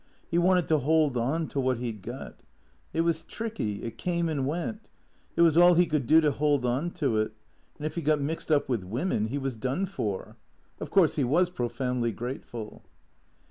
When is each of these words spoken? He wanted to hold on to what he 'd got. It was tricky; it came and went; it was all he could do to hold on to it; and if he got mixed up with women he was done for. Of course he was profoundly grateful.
He 0.27 0.39
wanted 0.39 0.67
to 0.69 0.79
hold 0.79 1.15
on 1.15 1.47
to 1.49 1.59
what 1.59 1.77
he 1.77 1.91
'd 1.91 2.01
got. 2.01 2.41
It 2.91 3.01
was 3.01 3.21
tricky; 3.21 3.83
it 3.83 3.99
came 3.99 4.29
and 4.29 4.47
went; 4.47 4.89
it 5.35 5.43
was 5.43 5.57
all 5.57 5.75
he 5.75 5.85
could 5.85 6.07
do 6.07 6.19
to 6.21 6.31
hold 6.31 6.65
on 6.65 6.89
to 6.93 7.17
it; 7.17 7.33
and 7.77 7.85
if 7.85 7.93
he 7.93 8.01
got 8.01 8.19
mixed 8.19 8.51
up 8.51 8.67
with 8.67 8.83
women 8.83 9.27
he 9.27 9.37
was 9.37 9.55
done 9.55 9.85
for. 9.85 10.37
Of 10.79 10.89
course 10.89 11.17
he 11.17 11.23
was 11.23 11.51
profoundly 11.51 12.11
grateful. 12.11 12.83